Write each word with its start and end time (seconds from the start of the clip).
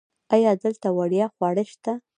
ایا 0.35 0.51
دلته 0.63 0.87
وړیا 0.97 1.25
خواړه 1.35 1.63
شته؟ 1.71 1.91